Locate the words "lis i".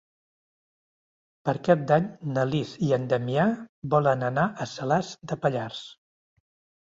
2.53-2.89